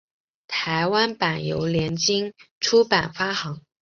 [0.47, 3.61] 台湾版由联经出版发行。